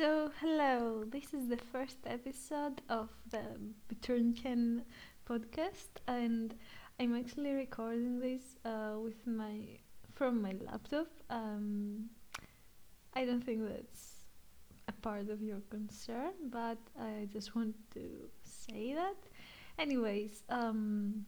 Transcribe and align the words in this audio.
So, 0.00 0.30
hello, 0.40 1.04
this 1.04 1.34
is 1.34 1.48
the 1.48 1.58
first 1.58 1.98
episode 2.06 2.80
of 2.88 3.10
the 3.30 3.44
Biturnchen 3.86 4.80
podcast, 5.28 6.00
and 6.08 6.54
I'm 6.98 7.14
actually 7.14 7.52
recording 7.52 8.18
this 8.18 8.56
uh, 8.64 8.94
with 8.98 9.26
my 9.26 9.60
from 10.14 10.40
my 10.40 10.54
laptop. 10.64 11.08
Um, 11.28 12.08
I 13.12 13.26
don't 13.26 13.44
think 13.44 13.68
that's 13.68 14.24
a 14.88 14.92
part 14.92 15.28
of 15.28 15.42
your 15.42 15.60
concern, 15.68 16.48
but 16.50 16.78
I 16.98 17.28
just 17.30 17.54
want 17.54 17.74
to 17.92 18.30
say 18.42 18.94
that. 18.94 19.18
Anyways, 19.78 20.44
um, 20.48 21.26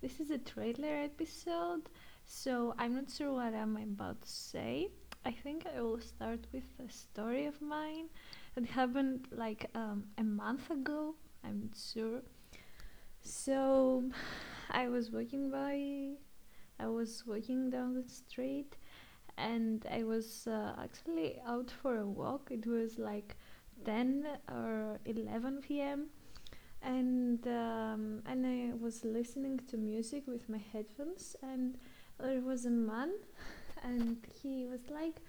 this 0.00 0.18
is 0.18 0.30
a 0.30 0.38
trailer 0.38 0.96
episode, 0.96 1.90
so 2.24 2.74
I'm 2.78 2.94
not 2.94 3.10
sure 3.10 3.34
what 3.34 3.52
I'm 3.52 3.76
about 3.76 4.22
to 4.22 4.30
say. 4.30 4.88
I 5.24 5.32
think 5.32 5.64
I 5.74 5.80
will 5.80 6.00
start 6.00 6.46
with 6.52 6.64
a 6.86 6.90
story 6.92 7.46
of 7.46 7.60
mine 7.62 8.08
that 8.54 8.66
happened 8.66 9.26
like 9.32 9.70
um, 9.74 10.04
a 10.18 10.22
month 10.22 10.70
ago. 10.70 11.14
I'm 11.42 11.70
sure. 11.74 12.20
So 13.22 14.04
I 14.70 14.88
was 14.88 15.10
walking 15.10 15.50
by, 15.50 16.16
I 16.78 16.88
was 16.88 17.24
walking 17.26 17.70
down 17.70 17.94
the 17.94 18.06
street, 18.06 18.76
and 19.38 19.86
I 19.90 20.04
was 20.04 20.46
uh, 20.46 20.74
actually 20.82 21.40
out 21.46 21.70
for 21.70 21.98
a 21.98 22.06
walk. 22.06 22.50
It 22.50 22.66
was 22.66 22.98
like 22.98 23.36
10 23.84 24.26
or 24.50 24.98
11 25.06 25.62
p.m. 25.62 26.08
And 26.82 27.46
um, 27.46 28.22
and 28.26 28.46
I 28.46 28.74
was 28.78 29.04
listening 29.04 29.60
to 29.68 29.78
music 29.78 30.24
with 30.26 30.50
my 30.50 30.60
headphones, 30.70 31.34
and 31.42 31.78
there 32.20 32.42
was 32.42 32.66
a 32.66 32.70
man 32.70 33.10
and 33.84 34.16
he 34.42 34.66
was 34.66 34.80
like 34.90 35.20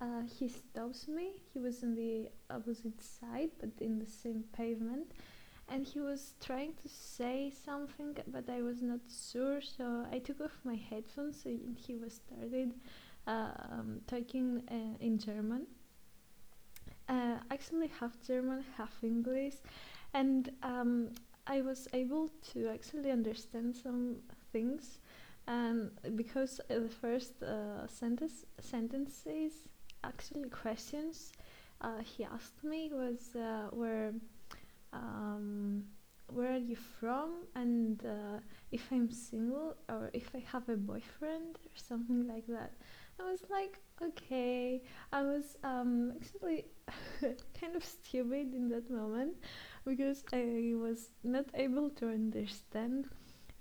uh, 0.00 0.22
he 0.38 0.48
stops 0.48 1.06
me. 1.06 1.34
He 1.52 1.60
was 1.60 1.82
on 1.84 1.94
the 1.94 2.28
opposite 2.50 3.00
side 3.00 3.50
but 3.60 3.70
in 3.80 3.98
the 3.98 4.06
same 4.06 4.44
pavement. 4.52 5.12
And 5.68 5.86
he 5.86 6.00
was 6.00 6.34
trying 6.44 6.74
to 6.82 6.88
say 6.88 7.50
something 7.64 8.16
but 8.26 8.50
i 8.50 8.60
was 8.60 8.82
not 8.82 9.00
sure 9.08 9.60
so 9.60 10.04
i 10.12 10.18
took 10.18 10.40
off 10.40 10.58
my 10.64 10.74
headphones 10.74 11.46
and 11.46 11.78
he 11.78 11.94
was 11.94 12.14
started 12.14 12.74
um, 13.26 14.00
talking 14.06 14.62
uh, 14.70 14.96
in 15.00 15.18
german. 15.18 15.66
Uh, 17.08 17.36
actually 17.50 17.90
half 18.00 18.16
german 18.26 18.64
half 18.76 19.02
english. 19.02 19.54
And 20.14 20.50
um, 20.62 21.08
i 21.46 21.60
was 21.62 21.88
able 21.92 22.28
to 22.52 22.68
actually 22.68 23.10
understand 23.10 23.74
some 23.76 24.16
things 24.52 24.98
and 25.46 25.90
because 26.16 26.60
uh, 26.70 26.78
the 26.80 26.88
first 26.88 27.42
uh, 27.42 27.86
sentence 27.86 28.44
sentences 28.60 29.52
actually 30.04 30.48
questions 30.48 31.32
uh, 31.80 32.00
he 32.02 32.24
asked 32.24 32.62
me 32.62 32.90
was 32.92 33.34
uh, 33.34 33.68
where 33.72 34.12
um, 34.92 35.84
where 36.28 36.52
are 36.52 36.58
you 36.58 36.76
from 36.76 37.44
and 37.54 38.04
uh, 38.04 38.38
if 38.70 38.90
I'm 38.90 39.10
single 39.10 39.76
or 39.88 40.10
if 40.12 40.30
I 40.34 40.42
have 40.50 40.68
a 40.68 40.76
boyfriend 40.76 41.58
or 41.58 41.76
something 41.76 42.26
like 42.26 42.46
that. 42.48 42.72
I 43.20 43.30
was 43.30 43.42
like, 43.50 43.78
okay. 44.02 44.82
I 45.12 45.22
was 45.22 45.56
um, 45.62 46.14
actually 46.16 46.64
kind 47.60 47.76
of 47.76 47.84
stupid 47.84 48.54
in 48.54 48.68
that 48.70 48.90
moment 48.90 49.36
because 49.84 50.24
I 50.32 50.72
was 50.74 51.10
not 51.22 51.46
able 51.54 51.90
to 51.90 52.08
understand 52.08 53.08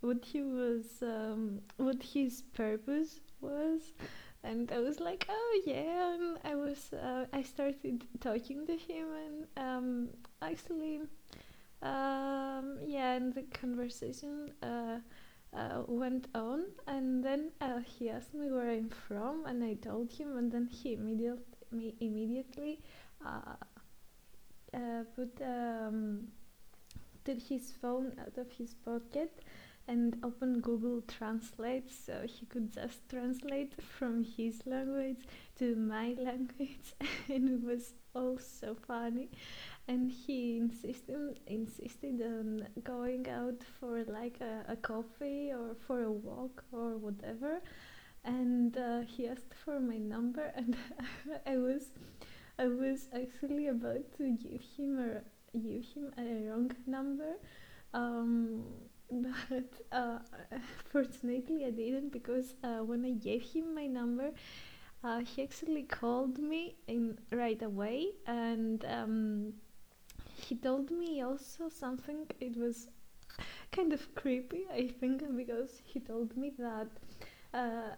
what 0.02 0.26
he 0.26 0.42
was 0.42 1.02
um, 1.02 1.62
what 1.78 2.02
his 2.04 2.42
purpose 2.54 3.20
was. 3.40 3.94
And 4.44 4.72
I 4.72 4.80
was 4.80 5.00
like 5.00 5.26
oh 5.30 5.62
yeah. 5.66 6.14
And 6.14 6.38
I 6.44 6.56
was 6.56 6.94
uh, 6.94 7.26
I 7.32 7.44
started 7.44 8.04
talking 8.20 8.66
to 8.68 8.76
him 8.76 9.08
and 9.26 9.48
um, 9.58 10.10
actually 10.42 11.02
um, 11.82 12.78
yeah 12.86 13.14
and 13.14 13.34
the 13.34 13.44
conversation 13.54 14.52
uh, 14.64 15.00
uh, 15.56 15.84
went 15.88 16.28
on. 16.34 16.66
And 16.88 17.24
then 17.24 17.52
uh, 17.62 17.80
he 17.86 18.10
asked 18.10 18.34
me 18.34 18.52
where 18.52 18.70
I'm 18.70 18.90
from 18.90 19.46
and 19.46 19.64
I 19.64 19.76
told 19.76 20.12
him 20.12 20.38
and 20.38 20.52
then 20.52 20.68
he 20.68 20.94
immediately 20.94 21.46
immediately 22.00 22.82
uh, 23.26 23.56
uh, 24.74 25.04
put 25.16 25.42
um, 25.42 26.28
took 27.24 27.40
his 27.40 27.72
phone 27.72 28.14
out 28.20 28.38
of 28.38 28.52
his 28.52 28.74
pocket 28.74 29.42
and 29.88 30.18
open 30.24 30.62
Google 30.62 31.02
Translate 31.08 31.92
so 31.92 32.26
he 32.28 32.46
could 32.46 32.72
just 32.74 33.08
translate 33.10 33.74
from 33.82 34.24
his 34.24 34.62
language 34.66 35.20
to 35.58 35.76
my 35.76 36.16
language. 36.20 36.94
And 37.30 37.50
it 37.50 37.64
was 37.64 37.94
all 38.16 38.38
so 38.38 38.76
funny. 38.88 39.30
And 39.88 40.12
he 40.12 40.58
insisted 40.58 41.40
insisted 41.48 42.22
on 42.22 42.68
going 42.84 43.28
out 43.30 43.64
for 43.80 44.04
like 44.06 44.40
a, 44.42 44.66
a 44.72 44.76
coffee 44.76 45.52
or 45.52 45.76
for 45.76 46.04
a 46.04 46.12
walk 46.12 46.64
or 46.72 46.98
whatever. 46.98 47.62
And 48.24 48.78
uh, 48.78 49.02
he 49.02 49.28
asked 49.28 49.54
for 49.66 49.80
my 49.80 49.98
number 49.98 50.52
and 50.56 50.76
I 51.46 51.58
was 51.58 51.92
I 52.60 52.68
was 52.68 53.08
actually 53.14 53.68
about 53.68 54.12
to 54.18 54.32
give 54.32 54.62
him 54.78 55.00
a 55.00 55.58
give 55.58 55.84
him 55.94 56.12
a 56.18 56.50
wrong 56.50 56.72
number. 56.86 57.34
Um, 57.94 58.64
but 59.12 59.82
uh, 59.92 60.20
fortunately 60.92 61.66
I 61.66 61.72
didn't 61.72 62.12
because 62.12 62.56
uh, 62.64 62.84
when 62.84 63.06
I 63.06 63.12
gave 63.12 63.44
him 63.44 63.76
my 63.76 63.88
number, 63.88 64.32
uh, 65.04 65.20
he 65.20 65.44
actually 65.44 65.84
called 65.84 66.38
me 66.40 66.76
in 66.88 67.18
right 67.32 67.62
away 67.62 68.10
and 68.28 68.86
um, 68.86 69.54
he 70.36 70.56
told 70.56 70.92
me 70.92 71.22
also 71.22 71.70
something. 71.70 72.28
It 72.40 72.58
was 72.58 72.90
kind 73.72 73.94
of 73.94 74.14
creepy, 74.16 74.66
I 74.74 74.88
think, 74.88 75.24
because 75.36 75.82
he 75.86 76.00
told 76.00 76.36
me 76.38 76.54
that 76.60 76.88
uh, 77.54 77.96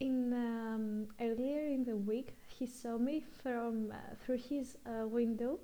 in 0.00 0.32
um, 0.32 1.08
earlier 1.20 1.66
in 1.66 1.84
the 1.84 1.96
week 1.96 2.34
he 2.48 2.66
saw 2.66 2.98
me 2.98 3.24
from 3.42 3.90
uh, 3.92 3.96
through 4.24 4.38
his 4.38 4.76
uh, 4.86 5.06
window 5.06 5.58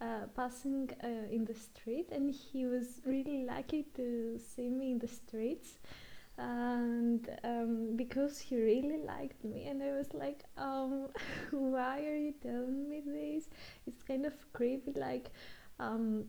uh, 0.00 0.26
passing 0.36 0.90
uh, 1.02 1.26
in 1.30 1.44
the 1.44 1.54
street 1.54 2.08
and 2.12 2.30
he 2.30 2.66
was 2.66 3.00
really 3.04 3.44
lucky 3.44 3.86
to 3.94 4.38
see 4.38 4.68
me 4.68 4.92
in 4.92 4.98
the 4.98 5.08
streets. 5.08 5.78
And 6.36 7.28
um, 7.42 7.96
because 7.96 8.38
he 8.38 8.56
really 8.56 8.98
liked 9.04 9.44
me 9.44 9.66
and 9.66 9.82
i 9.82 9.90
was 9.90 10.14
like 10.14 10.44
um, 10.56 11.08
why 11.50 12.04
are 12.04 12.16
you 12.16 12.32
telling 12.40 12.88
me 12.88 13.02
this? 13.04 13.48
It's 13.88 14.02
kind 14.04 14.24
of 14.24 14.34
creepy 14.52 14.92
like 14.92 15.30
um, 15.80 16.26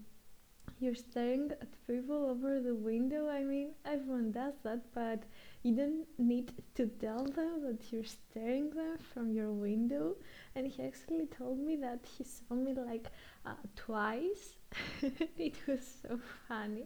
you're 0.80 0.96
staring 0.96 1.52
at 1.62 1.68
people 1.88 2.26
over 2.26 2.60
the 2.62 2.74
window 2.76 3.28
i 3.30 3.44
mean 3.44 3.70
everyone 3.86 4.32
does 4.32 4.54
that 4.64 4.82
but 4.94 5.24
you 5.64 5.76
don't 5.76 6.06
need 6.18 6.52
to 6.76 6.88
tell 6.88 7.26
them 7.26 7.62
that 7.66 7.92
you're 7.92 8.04
staring 8.06 8.70
them 8.72 8.98
from 9.14 9.34
your 9.34 9.52
window. 9.52 10.16
And 10.56 10.66
he 10.68 10.84
actually 10.84 11.26
told 11.28 11.60
me 11.60 11.76
that 11.78 12.00
he 12.18 12.24
saw 12.24 12.56
me 12.56 12.74
like 12.74 13.08
uh, 13.46 13.56
twice. 13.76 14.56
It 15.38 15.56
was 15.68 15.86
so 16.02 16.18
funny. 16.48 16.86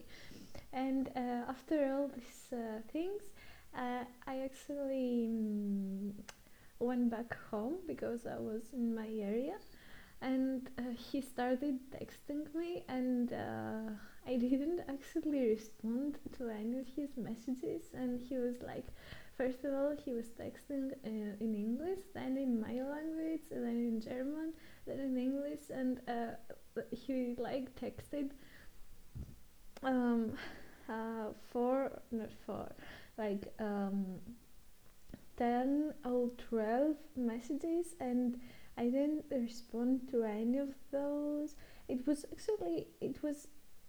And 0.71 1.09
uh, 1.15 1.49
after 1.49 1.93
all 1.93 2.07
these 2.09 2.47
uh, 2.51 2.81
things 2.91 3.21
uh, 3.75 4.03
i 4.27 4.39
actually 4.39 5.27
um, 5.29 6.13
went 6.79 7.09
back 7.09 7.35
home 7.51 7.75
because 7.87 8.25
i 8.25 8.37
was 8.39 8.63
in 8.73 8.93
my 8.95 9.07
area 9.19 9.55
and 10.23 10.69
uh, 10.79 10.83
he 10.95 11.21
started 11.21 11.79
texting 11.91 12.43
me 12.55 12.83
and 12.87 13.33
uh, 13.33 13.91
i 14.25 14.37
didn't 14.37 14.79
actually 14.87 15.47
respond 15.49 16.17
to 16.37 16.47
any 16.47 16.77
of 16.79 16.87
his 16.95 17.09
messages. 17.17 17.83
And 17.93 18.21
he 18.21 18.37
was 18.37 18.55
like 18.65 18.87
first 19.37 19.65
of 19.65 19.73
all 19.73 19.95
he 20.05 20.13
was 20.13 20.27
texting 20.39 20.93
uh, 20.93 21.35
in 21.45 21.53
english 21.55 22.03
then 22.13 22.37
in 22.37 22.61
my 22.61 22.75
language 22.95 23.41
then 23.51 23.77
in 23.91 24.01
german 24.01 24.53
then 24.87 24.99
in 24.99 25.17
english. 25.17 25.69
And 25.69 25.99
uh, 26.07 26.81
he 26.91 27.35
like 27.37 27.75
texted 27.75 28.31
um 29.83 30.37
uh, 30.87 31.33
four 31.51 31.91
not 32.11 32.31
four 32.45 32.71
like 33.17 33.53
um 33.59 34.19
10 35.37 35.93
or 36.05 36.29
12 36.49 36.95
messages. 37.15 37.95
And 37.99 38.39
I 38.77 38.85
didn't 38.85 39.25
respond 39.31 40.09
to 40.11 40.23
any 40.23 40.57
of 40.57 40.69
those. 40.91 41.55
It 41.87 42.05
was 42.07 42.25
actually 42.31 42.87
it 43.01 43.21
was 43.23 43.47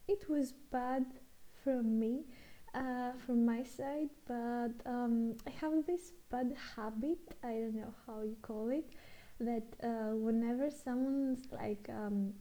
it 0.08 0.28
was 0.28 0.52
bad 0.70 1.06
from 1.62 1.98
me, 1.98 2.24
uh, 2.74 3.12
from 3.26 3.44
my 3.46 3.62
side, 3.62 4.10
but 4.26 4.72
um, 4.86 5.36
I 5.46 5.50
have 5.60 5.86
this 5.86 6.12
bad 6.30 6.54
habit. 6.76 7.18
I 7.42 7.52
don't 7.54 7.76
know 7.76 7.94
how 8.06 8.22
you 8.22 8.36
call 8.42 8.68
it. 8.70 8.90
That 9.40 9.64
uh, 9.82 10.14
whenever 10.14 10.70
someone's 10.70 11.46
like 11.50 11.88
um, 11.88 12.34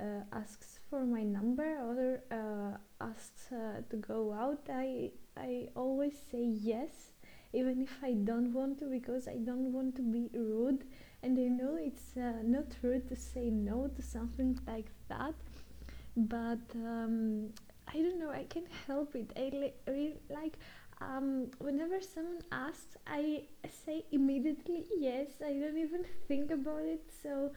uh, 0.00 0.22
asks 0.32 0.78
for 0.90 1.04
my 1.06 1.22
number 1.22 1.64
or 1.64 2.22
uh, 2.30 2.76
asks 3.04 3.50
uh, 3.52 3.80
to 3.90 3.96
go 3.96 4.32
out, 4.32 4.68
I 4.70 5.12
I 5.36 5.68
always 5.76 6.14
say 6.30 6.42
yes, 6.44 7.13
even 7.54 7.80
if 7.82 7.98
I 8.02 8.12
don't 8.12 8.52
want 8.52 8.78
to 8.80 8.86
because 8.86 9.28
I 9.28 9.36
don't 9.36 9.72
want 9.72 9.96
to 9.96 10.02
be 10.02 10.28
rude 10.34 10.84
and 11.22 11.38
I 11.38 11.48
know 11.48 11.76
it's 11.80 12.16
uh, 12.16 12.42
not 12.42 12.66
rude 12.82 13.08
to 13.08 13.16
say 13.16 13.50
no 13.50 13.88
to 13.88 14.02
something 14.02 14.58
like 14.66 14.90
that, 15.08 15.34
but 16.16 16.60
um, 16.74 17.50
I 17.88 17.96
don't 17.98 18.18
know. 18.18 18.30
I 18.30 18.44
can't 18.44 18.70
help 18.86 19.14
it. 19.14 19.30
I 19.36 19.50
li- 19.56 19.74
really 19.86 20.16
like 20.30 20.58
um, 21.00 21.48
whenever 21.58 22.00
someone 22.00 22.42
asks, 22.52 22.96
I 23.06 23.44
say 23.84 24.04
immediately 24.12 24.84
yes. 24.98 25.28
I 25.44 25.52
don't 25.54 25.78
even 25.78 26.04
think 26.28 26.50
about 26.50 26.82
it. 26.84 27.02
So 27.22 27.52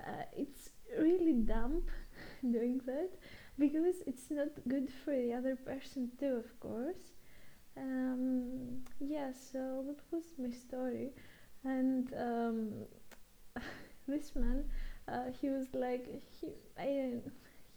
uh, 0.00 0.24
it's 0.36 0.70
really 0.98 1.32
dumb 1.32 1.82
doing 2.42 2.80
that 2.86 3.10
because 3.58 3.96
it's 4.06 4.30
not 4.30 4.48
good 4.68 4.88
for 5.04 5.12
the 5.16 5.32
other 5.34 5.56
person 5.56 6.10
too, 6.18 6.42
of 6.44 6.60
course. 6.60 7.12
Um, 7.76 8.82
yeah, 9.00 9.32
so 9.32 9.84
that 9.86 9.98
was 10.10 10.24
my 10.38 10.50
story, 10.50 11.10
and 11.64 12.12
um, 12.14 12.72
this 14.06 14.32
man, 14.36 14.64
uh, 15.08 15.30
he 15.40 15.48
was 15.48 15.66
like 15.74 16.06
he, 16.40 16.48
I, 16.78 17.14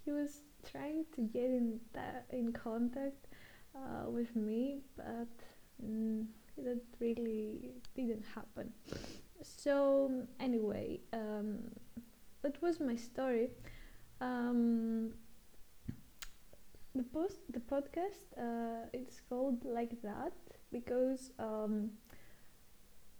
he 0.03 0.12
was 0.12 0.42
trying 0.69 1.06
to 1.15 1.21
get 1.21 1.45
in 1.45 1.80
that 1.94 2.25
in 2.31 2.51
contact 2.51 3.27
uh, 3.75 4.09
with 4.09 4.36
me, 4.36 4.81
but 4.97 5.30
mm, 5.83 6.25
that 6.57 6.81
really 7.00 7.71
didn't 7.95 8.25
happen. 8.33 8.71
So 9.41 10.12
anyway, 10.39 11.00
um, 11.13 11.59
that 12.41 12.62
was 12.62 12.80
my 12.80 12.95
story. 12.95 13.50
Um, 14.21 15.12
the 16.95 17.03
post, 17.03 17.39
the 17.51 17.59
podcast, 17.59 18.24
uh, 18.38 18.88
it's 18.94 19.21
called 19.30 19.63
like 19.65 20.01
that 20.01 20.33
because 20.71 21.31
um, 21.39 21.92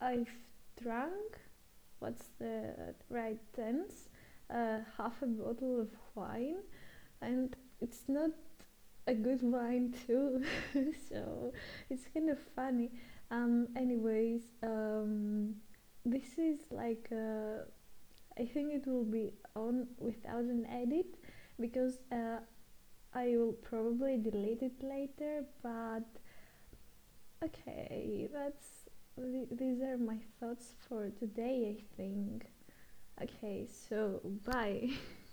I've 0.02 0.32
drunk. 0.82 1.40
What's 2.00 2.30
the 2.40 2.96
right 3.10 3.40
tense? 3.56 4.10
Uh, 4.50 4.80
half 4.98 5.22
a 5.22 5.26
bottle 5.26 5.82
of 5.82 5.90
wine, 6.16 6.58
and 7.22 7.56
it's 7.82 8.04
not 8.08 8.32
a 9.08 9.14
good 9.14 9.42
wine 9.42 9.94
too 10.08 10.44
so 11.10 11.54
it's 11.90 12.06
kind 12.14 12.30
of 12.30 12.40
funny 12.56 12.90
um 13.32 13.68
anyways 13.76 14.42
um 14.64 15.54
this 16.06 16.38
is 16.38 16.60
like 16.72 17.08
uh, 17.12 17.64
i 18.40 18.46
think 18.46 18.74
it 18.74 18.88
will 18.88 19.04
be 19.04 19.32
on 19.56 19.88
without 20.00 20.44
an 20.44 20.66
edit 20.66 21.18
because 21.60 22.00
uh, 22.12 22.40
i 23.16 23.36
will 23.38 23.54
probably 23.54 24.18
delete 24.18 24.62
it 24.62 24.84
later 24.84 25.44
but 25.64 26.04
okay 27.44 28.30
that's 28.34 28.86
th- 29.16 29.48
these 29.52 29.82
are 29.82 29.98
my 29.98 30.18
thoughts 30.40 30.74
for 30.88 31.10
today 31.10 31.78
i 31.78 31.96
think. 31.98 32.46
Okay 33.22 33.66
so 33.90 34.20
bye 34.46 34.90